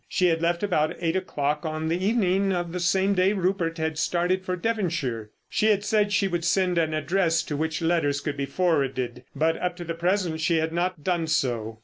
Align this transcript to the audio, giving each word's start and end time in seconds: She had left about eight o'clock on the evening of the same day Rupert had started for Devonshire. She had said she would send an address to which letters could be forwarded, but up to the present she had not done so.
She 0.09 0.29
had 0.29 0.41
left 0.41 0.63
about 0.63 0.95
eight 0.99 1.15
o'clock 1.15 1.63
on 1.63 1.87
the 1.87 2.03
evening 2.03 2.51
of 2.51 2.71
the 2.71 2.79
same 2.79 3.13
day 3.13 3.33
Rupert 3.33 3.77
had 3.77 3.99
started 3.99 4.43
for 4.43 4.55
Devonshire. 4.55 5.29
She 5.47 5.67
had 5.67 5.85
said 5.85 6.11
she 6.11 6.27
would 6.27 6.43
send 6.43 6.79
an 6.79 6.91
address 6.91 7.43
to 7.43 7.55
which 7.55 7.83
letters 7.83 8.19
could 8.19 8.35
be 8.35 8.47
forwarded, 8.47 9.25
but 9.35 9.61
up 9.61 9.75
to 9.75 9.83
the 9.83 9.93
present 9.93 10.41
she 10.41 10.57
had 10.57 10.73
not 10.73 11.03
done 11.03 11.27
so. 11.27 11.77